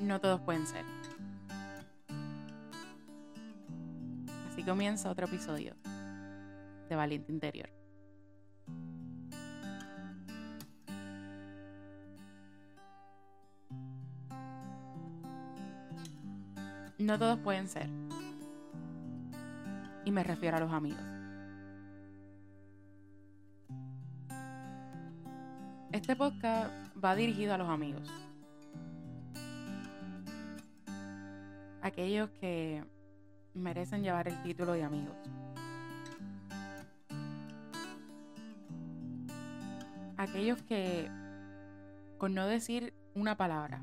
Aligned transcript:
No 0.00 0.20
todos 0.20 0.40
pueden 0.40 0.66
ser. 0.66 0.84
Así 4.48 4.62
comienza 4.62 5.10
otro 5.10 5.26
episodio 5.26 5.74
de 6.88 6.96
Valiente 6.96 7.32
Interior. 7.32 7.68
No 16.98 17.18
todos 17.18 17.38
pueden 17.38 17.68
ser. 17.68 17.88
Y 20.04 20.10
me 20.10 20.22
refiero 20.22 20.56
a 20.56 20.60
los 20.60 20.72
amigos. 20.72 21.00
Este 25.92 26.14
podcast 26.16 26.70
va 27.02 27.14
dirigido 27.14 27.54
a 27.54 27.58
los 27.58 27.68
amigos. 27.68 28.27
Aquellos 31.88 32.28
que 32.32 32.84
merecen 33.54 34.02
llevar 34.02 34.28
el 34.28 34.42
título 34.42 34.72
de 34.72 34.82
amigos. 34.84 35.16
Aquellos 40.18 40.60
que, 40.64 41.08
con 42.18 42.34
no 42.34 42.46
decir 42.46 42.92
una 43.14 43.38
palabra, 43.38 43.80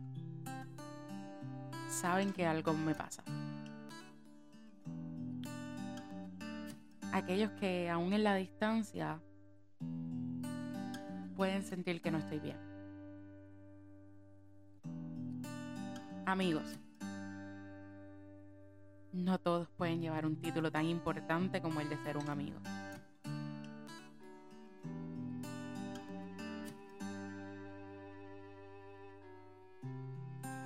saben 1.89 2.31
que 2.31 2.45
algo 2.45 2.73
me 2.73 2.93
pasa. 2.93 3.23
Aquellos 7.11 7.49
que 7.53 7.89
aún 7.89 8.13
en 8.13 8.23
la 8.23 8.35
distancia 8.35 9.19
pueden 11.35 11.63
sentir 11.63 12.03
que 12.03 12.11
no 12.11 12.19
estoy 12.19 12.37
bien. 12.37 12.57
Amigos, 16.27 16.79
no 19.15 19.39
todos 19.39 19.69
pueden 19.77 20.01
llevar 20.01 20.25
un 20.25 20.35
título 20.35 20.71
tan 20.71 20.85
importante 20.85 21.61
como 21.61 21.79
el 21.79 21.89
de 21.89 21.97
ser 22.03 22.17
un 22.17 22.29
amigo. 22.29 22.59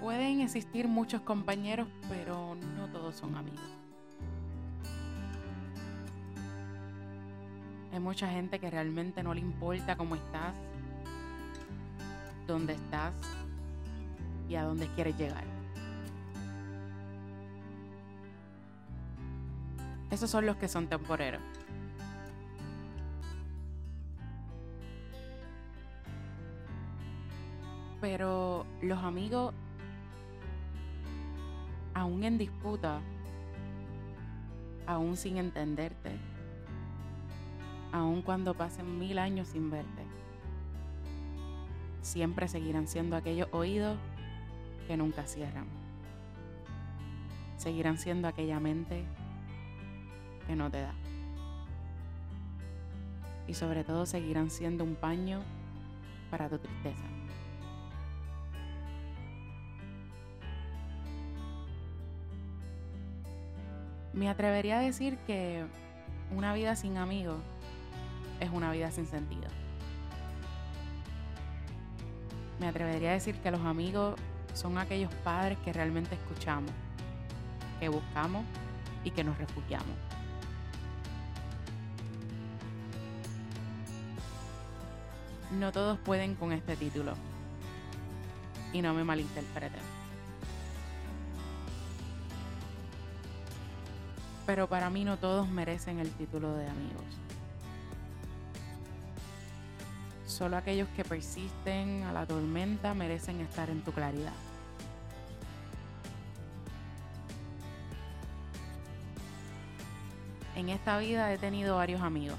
Pueden 0.01 0.41
existir 0.41 0.87
muchos 0.87 1.21
compañeros, 1.21 1.87
pero 2.09 2.55
no 2.75 2.87
todos 2.87 3.15
son 3.15 3.35
amigos. 3.35 3.59
Hay 7.93 7.99
mucha 7.99 8.29
gente 8.29 8.59
que 8.59 8.69
realmente 8.69 9.21
no 9.21 9.33
le 9.33 9.41
importa 9.41 9.95
cómo 9.95 10.15
estás, 10.15 10.55
dónde 12.47 12.73
estás 12.73 13.13
y 14.47 14.55
a 14.55 14.63
dónde 14.63 14.87
quieres 14.95 15.17
llegar. 15.17 15.58
Esos 20.11 20.29
son 20.29 20.45
los 20.45 20.55
que 20.57 20.67
son 20.67 20.87
temporeros. 20.87 21.41
Pero 28.01 28.65
los 28.81 28.99
amigos, 28.99 29.53
aún 31.93 32.23
en 32.23 32.37
disputa, 32.37 33.01
aún 34.87 35.17
sin 35.17 35.37
entenderte, 35.37 36.17
aun 37.91 38.21
cuando 38.21 38.53
pasen 38.53 38.97
mil 38.97 39.19
años 39.19 39.49
sin 39.49 39.69
verte, 39.69 40.03
siempre 42.01 42.47
seguirán 42.47 42.87
siendo 42.87 43.15
aquellos 43.15 43.49
oídos 43.51 43.97
que 44.87 44.97
nunca 44.97 45.27
cierran. 45.27 45.67
Seguirán 47.57 47.97
siendo 47.97 48.29
aquella 48.29 48.61
mente 48.61 49.05
que 50.49 50.55
no 50.55 50.71
te 50.71 50.81
da. 50.81 50.93
Y 53.47 53.53
sobre 53.53 53.83
todo 53.83 54.07
seguirán 54.07 54.49
siendo 54.49 54.83
un 54.83 54.95
paño 54.95 55.41
para 56.31 56.49
tu 56.49 56.57
tristeza. 56.57 57.03
Me 64.11 64.27
atrevería 64.27 64.79
a 64.79 64.81
decir 64.81 65.19
que 65.27 65.63
una 66.35 66.55
vida 66.55 66.75
sin 66.75 66.97
amigos 66.97 67.37
es 68.39 68.49
una 68.49 68.71
vida 68.71 68.89
sin 68.89 69.05
sentido. 69.05 69.47
Me 72.59 72.67
atrevería 72.67 73.11
a 73.11 73.13
decir 73.13 73.35
que 73.35 73.51
los 73.51 73.61
amigos 73.61 74.15
son 74.55 74.79
aquellos 74.79 75.13
padres 75.23 75.59
que 75.59 75.71
realmente 75.71 76.15
escuchamos, 76.15 76.71
que 77.79 77.87
buscamos 77.87 78.43
y 79.03 79.11
que 79.11 79.23
nos 79.23 79.37
refugiamos. 79.37 80.08
No 85.51 85.71
todos 85.71 85.97
pueden 85.99 86.35
con 86.35 86.51
este 86.51 86.75
título. 86.75 87.13
Y 88.71 88.81
no 88.81 88.93
me 88.93 89.03
malinterpreten. 89.03 89.81
Pero 94.45 94.67
para 94.67 94.89
mí 94.89 95.03
no 95.03 95.17
todos 95.17 95.49
merecen 95.49 95.99
el 95.99 96.11
título 96.11 96.53
de 96.55 96.67
amigos. 96.67 97.03
Solo 100.27 100.57
aquellos 100.57 100.87
que 100.89 101.03
persisten 101.03 102.03
a 102.03 102.13
la 102.13 102.25
tormenta 102.25 102.93
merecen 102.93 103.41
estar 103.41 103.69
en 103.69 103.81
tu 103.81 103.91
claridad. 103.91 104.33
En 110.55 110.69
esta 110.69 110.97
vida 110.99 111.33
he 111.33 111.37
tenido 111.37 111.77
varios 111.77 112.01
amigos 112.01 112.37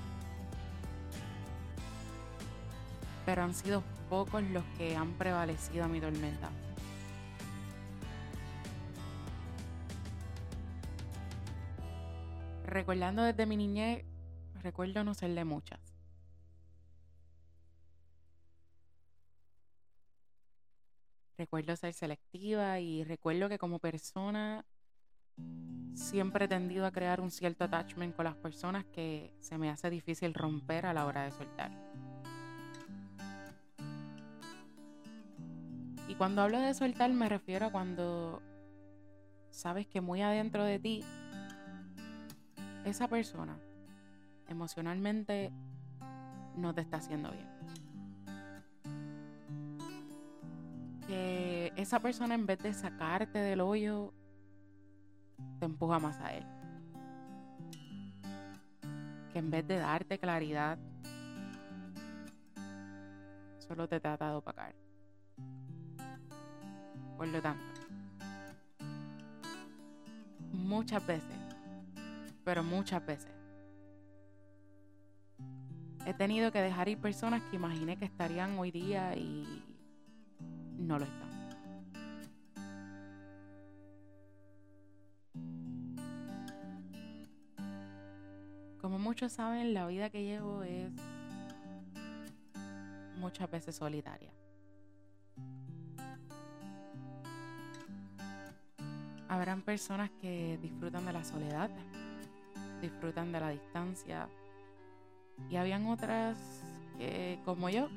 pero 3.31 3.45
han 3.45 3.55
sido 3.55 3.85
pocos 4.09 4.43
los 4.43 4.65
que 4.77 4.97
han 4.97 5.13
prevalecido 5.13 5.85
a 5.85 5.87
mi 5.87 6.01
tormenta. 6.01 6.51
Recordando 12.65 13.23
desde 13.23 13.47
mi 13.47 13.57
niñez, 13.57 14.05
recuerdo 14.65 15.05
no 15.05 15.15
serle 15.15 15.45
muchas. 15.45 15.79
Recuerdo 21.39 21.77
ser 21.77 21.95
selectiva 21.95 22.81
y 22.81 23.05
recuerdo 23.05 23.49
que 23.49 23.59
como 23.59 23.79
persona 23.79 24.65
siempre 25.95 26.47
he 26.47 26.49
tendido 26.49 26.85
a 26.85 26.91
crear 26.91 27.21
un 27.21 27.31
cierto 27.31 27.63
attachment 27.63 28.17
con 28.17 28.25
las 28.25 28.35
personas 28.35 28.87
que 28.87 29.33
se 29.39 29.57
me 29.57 29.71
hace 29.71 29.89
difícil 29.89 30.35
romper 30.35 30.85
a 30.85 30.93
la 30.93 31.07
hora 31.07 31.23
de 31.23 31.31
soltar. 31.31 31.71
Y 36.11 36.17
cuando 36.17 36.43
hablo 36.43 36.59
de 36.59 36.75
soltar 36.75 37.09
me 37.13 37.29
refiero 37.29 37.67
a 37.67 37.71
cuando 37.71 38.43
sabes 39.51 39.87
que 39.87 40.01
muy 40.01 40.23
adentro 40.23 40.65
de 40.65 40.81
ti 40.81 41.05
esa 42.85 43.07
persona 43.07 43.57
emocionalmente 44.49 45.53
no 46.57 46.75
te 46.75 46.81
está 46.81 46.97
haciendo 46.97 47.31
bien. 47.31 47.49
Que 51.07 51.73
esa 51.77 52.01
persona 52.01 52.35
en 52.35 52.45
vez 52.45 52.59
de 52.59 52.75
sacarte 52.75 53.39
del 53.39 53.61
hoyo, 53.61 54.13
te 55.61 55.67
empuja 55.67 56.01
más 56.01 56.19
a 56.19 56.35
él. 56.35 56.45
Que 59.33 59.39
en 59.39 59.53
vez 59.53 59.65
de 59.69 59.77
darte 59.77 60.19
claridad, 60.19 60.77
solo 63.59 63.87
te 63.87 64.01
trata 64.01 64.31
de 64.31 64.35
opacar. 64.35 64.80
Por 67.21 67.29
lo 67.29 67.43
tanto, 67.43 67.63
muchas 70.55 71.07
veces, 71.07 71.37
pero 72.45 72.65
muchas 72.65 73.05
veces, 73.05 73.31
he 76.07 76.15
tenido 76.15 76.51
que 76.51 76.63
dejar 76.63 76.89
ir 76.89 76.97
personas 76.97 77.43
que 77.43 77.57
imaginé 77.57 77.99
que 77.99 78.07
estarían 78.07 78.59
hoy 78.59 78.71
día 78.71 79.15
y 79.17 79.47
no 80.79 80.99
lo 80.99 81.05
están. 81.05 81.29
Como 88.81 88.99
muchos 88.99 89.31
saben, 89.31 89.75
la 89.75 89.87
vida 89.89 90.09
que 90.09 90.23
llevo 90.25 90.63
es 90.63 90.91
muchas 93.19 93.51
veces 93.51 93.77
solitaria. 93.77 94.33
Habrán 99.31 99.63
personas 99.63 100.11
que 100.21 100.59
disfrutan 100.61 101.07
de 101.07 101.13
la 101.13 101.23
soledad, 101.23 101.71
disfrutan 102.83 103.31
de 103.31 103.39
la 103.39 103.51
distancia 103.51 104.29
y 105.49 105.55
habían 105.55 105.87
otras 105.87 106.37
que, 106.99 107.39
como 107.45 107.69
yo, 107.69 107.89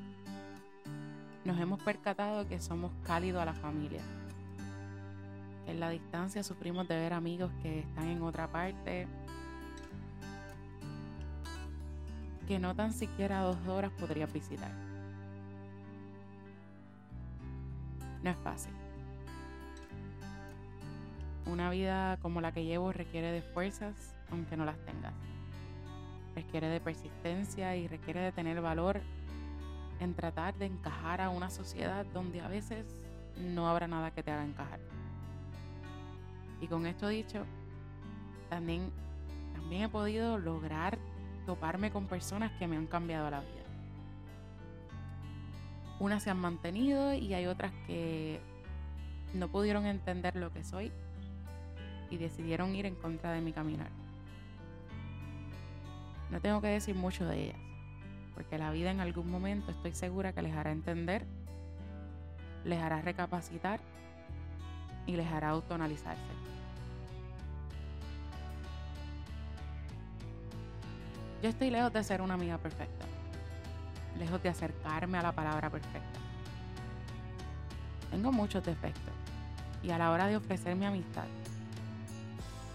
nos 1.44 1.60
hemos 1.60 1.82
percatado 1.82 2.48
que 2.48 2.62
somos 2.62 2.92
cálidos 3.04 3.42
a 3.42 3.46
la 3.46 3.54
familia. 3.56 4.02
en 5.66 5.80
la 5.80 5.90
distancia 5.90 6.44
sufrimos 6.44 6.88
de 6.88 6.98
ver 6.98 7.14
amigos 7.14 7.52
que 7.64 7.80
están 7.80 8.10
en 8.10 8.22
otra 8.22 8.48
parte, 8.52 9.08
que 12.48 12.60
no 12.60 12.76
tan 12.76 12.94
siquiera 12.94 13.42
dos 13.42 13.58
horas 13.68 13.92
podría 14.00 14.28
visitar. 14.28 14.72
No 18.22 18.30
es 18.30 18.38
fácil. 18.38 18.83
Una 21.46 21.70
vida 21.70 22.18
como 22.22 22.40
la 22.40 22.52
que 22.54 22.64
llevo 22.64 22.94
requiere 22.94 23.32
de 23.32 23.42
fuerzas, 23.42 24.16
aunque 24.32 24.56
no 24.56 24.66
las 24.66 24.78
tengas. 24.86 25.14
Requiere 26.36 26.68
de 26.68 26.80
persistencia 26.80 27.76
y 27.76 27.88
requiere 27.88 28.22
de 28.22 28.32
tener 28.32 28.62
valor 28.62 29.02
en 30.00 30.14
tratar 30.14 30.56
de 30.56 30.66
encajar 30.68 31.22
a 31.22 31.30
una 31.30 31.50
sociedad 31.50 32.06
donde 32.14 32.42
a 32.42 32.48
veces 32.48 32.86
no 33.38 33.70
habrá 33.70 33.88
nada 33.88 34.12
que 34.12 34.24
te 34.24 34.32
haga 34.32 34.46
encajar. 34.46 34.80
Y 36.62 36.68
con 36.68 36.86
esto 36.86 37.10
dicho, 37.10 37.46
también, 38.50 38.90
también 39.54 39.84
he 39.84 39.90
podido 39.90 40.38
lograr 40.38 40.98
toparme 41.46 41.92
con 41.92 42.08
personas 42.08 42.52
que 42.54 42.68
me 42.68 42.78
han 42.78 42.88
cambiado 42.88 43.30
la 43.30 43.42
vida. 43.42 43.50
Unas 46.00 46.24
se 46.24 46.30
han 46.30 46.40
mantenido 46.40 47.14
y 47.14 47.34
hay 47.34 47.48
otras 47.48 47.74
que 47.86 48.40
no 49.34 49.50
pudieron 49.50 49.86
entender 49.86 50.36
lo 50.36 50.52
que 50.54 50.64
soy 50.64 50.92
y 52.14 52.18
decidieron 52.18 52.76
ir 52.76 52.86
en 52.86 52.94
contra 52.94 53.32
de 53.32 53.42
mi 53.42 53.52
caminar. 53.52 53.90
No 56.30 56.40
tengo 56.40 56.62
que 56.62 56.68
decir 56.68 56.94
mucho 56.94 57.26
de 57.26 57.46
ellas, 57.46 57.60
porque 58.36 58.60
la 58.60 58.72
vida 58.72 58.92
en 58.92 59.00
algún 59.00 59.32
momento 59.32 59.72
estoy 59.72 59.94
segura 59.94 60.32
que 60.32 60.44
les 60.44 60.56
hará 60.56 60.72
entender, 60.72 61.26
les 62.66 62.80
hará 62.80 63.02
recapacitar 63.02 63.80
y 65.08 65.16
les 65.16 65.28
hará 65.28 65.50
autoanalizarse. 65.50 66.22
Yo 71.42 71.50
estoy 71.50 71.72
lejos 71.72 71.92
de 71.92 72.04
ser 72.04 72.22
una 72.22 72.36
amiga 72.36 72.60
perfecta, 72.60 73.06
lejos 74.20 74.42
de 74.44 74.50
acercarme 74.50 75.18
a 75.18 75.24
la 75.24 75.32
palabra 75.32 75.70
perfecta. 75.72 76.20
Tengo 78.12 78.32
muchos 78.32 78.64
defectos 78.64 79.14
y 79.82 79.90
a 79.90 79.98
la 79.98 80.12
hora 80.12 80.28
de 80.28 80.38
ofrecer 80.38 80.76
mi 80.76 80.86
amistad, 80.86 81.26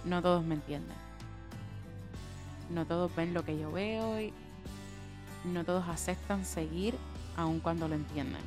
no 0.05 0.23
todos 0.23 0.45
me 0.45 0.55
entienden. 0.55 0.97
No 2.71 2.87
todos 2.87 3.15
ven 3.15 3.35
lo 3.35 3.45
que 3.45 3.59
yo 3.59 3.73
veo 3.73 4.21
y 4.21 4.33
no 5.45 5.65
todos 5.65 5.89
aceptan 5.89 6.45
seguir 6.45 6.95
aun 7.37 7.61
cuando 7.61 7.89
lo 7.89 7.95
entienden. 7.95 8.43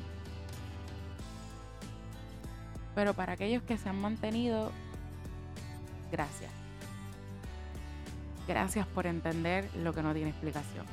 Pero 2.94 3.14
para 3.14 3.32
aquellos 3.32 3.62
que 3.62 3.78
se 3.78 3.88
han 3.88 4.00
mantenido, 4.00 4.70
gracias. 6.10 6.50
Gracias 8.46 8.86
por 8.86 9.06
entender 9.06 9.68
lo 9.76 9.94
que 9.94 10.02
no 10.02 10.12
tiene 10.12 10.30
explicación. 10.30 10.84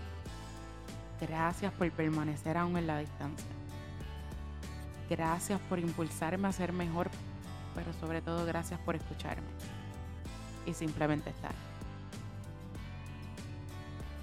Gracias 1.20 1.74
por 1.74 1.92
permanecer 1.92 2.58
aún 2.58 2.78
en 2.78 2.88
la 2.88 3.00
distancia. 3.00 3.48
Gracias 5.10 5.60
por 5.62 5.80
impulsarme 5.80 6.48
a 6.48 6.52
ser 6.52 6.72
mejor, 6.72 7.10
pero 7.76 7.92
sobre 7.94 8.22
todo 8.22 8.46
gracias 8.46 8.80
por 8.80 8.96
escucharme 8.96 9.48
y 10.70 10.74
simplemente 10.74 11.32
estar. 11.32 11.54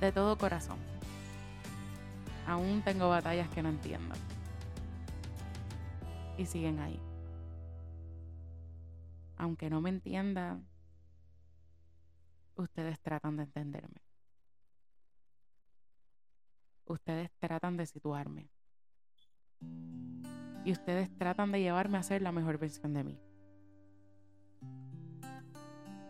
De 0.01 0.13
todo 0.13 0.39
corazón. 0.39 0.79
Aún 2.47 2.83
tengo 2.83 3.09
batallas 3.09 3.49
que 3.51 3.63
no 3.63 3.69
entiendo. 3.69 4.15
Y 6.39 6.47
siguen 6.47 6.79
ahí. 6.79 7.01
Aunque 9.39 9.69
no 9.69 9.81
me 9.81 9.91
entiendan, 9.91 10.67
ustedes 12.55 13.01
tratan 13.01 13.37
de 13.37 13.43
entenderme. 13.43 14.01
Ustedes 16.85 17.33
tratan 17.41 17.77
de 17.77 17.87
situarme. 17.87 18.49
Y 20.65 20.73
ustedes 20.73 21.17
tratan 21.19 21.51
de 21.51 21.61
llevarme 21.61 21.99
a 21.99 22.03
ser 22.03 22.23
la 22.23 22.31
mejor 22.31 22.59
versión 22.59 22.95
de 22.95 23.03
mí. 23.03 23.26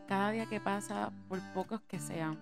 Cada 0.08 0.30
día 0.30 0.46
que 0.46 0.60
pasa, 0.60 1.10
por 1.28 1.40
pocos 1.52 1.80
que 1.82 1.98
sean, 1.98 2.38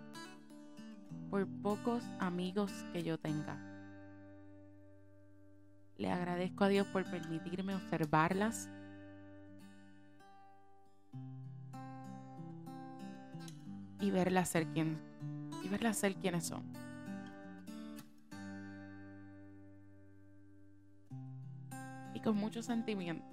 por 1.31 1.46
pocos 1.62 2.05
amigos 2.20 2.70
que 2.93 3.02
yo 3.02 3.19
tenga, 3.19 3.56
le 5.96 6.11
agradezco 6.11 6.64
a 6.64 6.69
Dios 6.69 6.87
por 6.88 7.05
permitirme 7.11 7.75
observarlas 7.75 8.69
y 14.00 14.10
verlas 14.10 14.50
ser 14.50 14.67
quien 14.67 14.99
y 15.62 15.69
verlas 15.69 15.96
ser 15.96 16.14
quienes 16.17 16.44
son. 16.44 16.62
Y 22.12 22.20
con 22.20 22.37
mucho 22.37 22.62
sentimiento. 22.62 23.25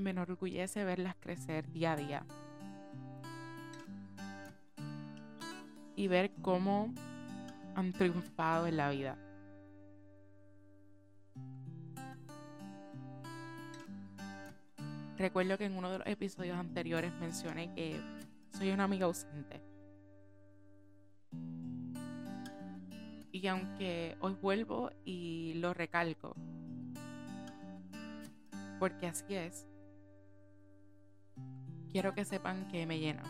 Me 0.00 0.10
enorgullece 0.10 0.82
verlas 0.82 1.14
crecer 1.20 1.70
día 1.72 1.92
a 1.92 1.96
día. 1.96 2.26
Y 5.94 6.08
ver 6.08 6.32
cómo 6.40 6.94
han 7.74 7.92
triunfado 7.92 8.66
en 8.66 8.78
la 8.78 8.88
vida. 8.88 9.18
Recuerdo 15.18 15.58
que 15.58 15.66
en 15.66 15.76
uno 15.76 15.90
de 15.90 15.98
los 15.98 16.06
episodios 16.06 16.56
anteriores 16.56 17.12
mencioné 17.20 17.70
que 17.74 18.00
soy 18.56 18.70
una 18.70 18.84
amiga 18.84 19.04
ausente. 19.04 19.60
Y 23.32 23.46
aunque 23.48 24.16
hoy 24.20 24.32
vuelvo 24.32 24.90
y 25.04 25.52
lo 25.56 25.74
recalco, 25.74 26.34
porque 28.78 29.06
así 29.06 29.34
es, 29.34 29.69
quiero 31.92 32.14
que 32.14 32.24
sepan 32.24 32.68
que 32.68 32.86
me 32.86 32.98
llena. 32.98 33.22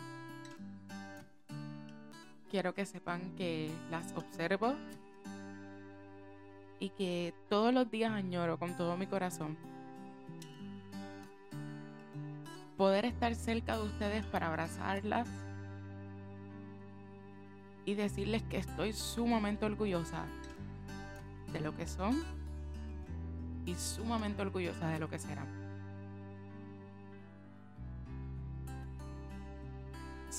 Quiero 2.49 2.73
que 2.73 2.85
sepan 2.85 3.35
que 3.35 3.71
las 3.89 4.13
observo 4.13 4.75
y 6.79 6.89
que 6.89 7.33
todos 7.49 7.73
los 7.73 7.89
días 7.89 8.11
añoro 8.11 8.57
con 8.57 8.75
todo 8.75 8.97
mi 8.97 9.07
corazón 9.07 9.57
poder 12.77 13.05
estar 13.05 13.35
cerca 13.35 13.77
de 13.77 13.83
ustedes 13.83 14.25
para 14.25 14.47
abrazarlas 14.47 15.27
y 17.85 17.93
decirles 17.93 18.41
que 18.43 18.57
estoy 18.57 18.93
sumamente 18.93 19.65
orgullosa 19.65 20.25
de 21.53 21.59
lo 21.61 21.75
que 21.75 21.87
son 21.87 22.23
y 23.65 23.75
sumamente 23.75 24.41
orgullosa 24.41 24.87
de 24.89 24.99
lo 24.99 25.09
que 25.09 25.19
serán. 25.19 25.70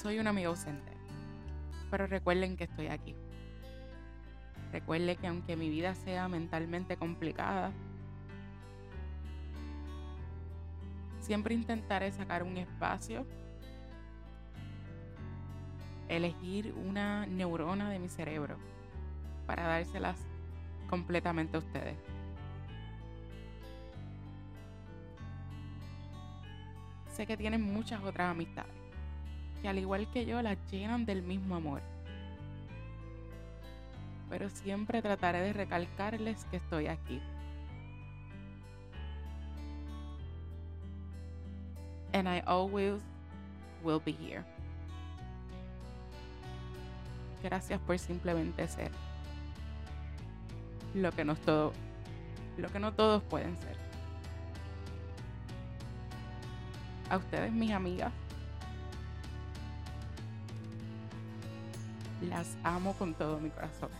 Soy 0.03 0.19
una 0.19 0.31
amiga 0.31 0.49
ausente, 0.49 0.93
pero 1.91 2.07
recuerden 2.07 2.57
que 2.57 2.65
estoy 2.65 2.89
aquí. 2.89 3.15
Recuerden 4.73 5.17
que 5.17 5.27
aunque 5.29 5.57
mi 5.57 5.71
vida 5.71 5.95
sea 5.95 6.29
mentalmente 6.29 6.97
complicada, 6.97 7.73
Siempre 11.23 11.55
intentaré 11.55 12.11
sacar 12.11 12.43
un 12.43 12.57
espacio, 12.57 13.25
elegir 16.09 16.75
una 16.75 17.27
neurona 17.27 17.89
de 17.91 18.01
mi 18.01 18.09
cerebro 18.09 18.57
para 19.47 19.69
dárselas 19.69 20.19
completamente 20.91 21.57
a 21.57 21.61
ustedes. 21.61 21.97
Sé 27.13 27.25
que 27.25 27.37
tienen 27.37 27.63
muchas 27.63 28.03
otras 28.03 28.33
amistades, 28.33 28.75
que 29.63 29.69
al 29.69 29.79
igual 29.79 30.11
que 30.11 30.27
yo 30.27 30.43
las 30.43 30.59
llenan 30.71 31.07
del 31.07 31.23
mismo 31.23 31.57
amor. 31.57 31.81
Pero 34.29 34.51
siempre 34.51 35.01
trataré 35.01 35.41
de 35.41 35.53
recalcarles 35.53 36.45
que 36.51 36.57
estoy 36.59 36.89
aquí 36.89 37.23
and 42.13 42.29
I 42.29 42.43
always 42.47 43.01
will 43.83 44.01
be 44.01 44.13
here. 44.13 44.45
Gracias 47.43 47.81
por 47.81 47.99
simplemente 47.99 48.69
ser 48.69 48.91
lo 50.95 51.11
que 51.11 51.25
no 51.25 51.35
todo, 51.35 51.73
lo 52.57 52.69
que 52.69 52.79
no 52.79 52.93
todos 52.93 53.23
pueden 53.25 53.57
ser. 53.57 53.77
A 57.11 57.17
ustedes, 57.17 57.53
mis 57.53 57.73
amigas, 57.73 58.13
Las 62.29 62.57
amo 62.63 62.95
con 62.95 63.15
todo 63.15 63.41
mi 63.41 63.51
corazón. 63.51 63.91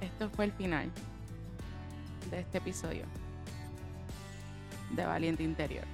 Esto 0.00 0.30
fue 0.30 0.46
el 0.46 0.52
final 0.52 0.90
de 2.30 2.40
este 2.40 2.58
episodio 2.58 3.04
de 4.92 5.04
Valiente 5.04 5.42
Interior. 5.42 5.84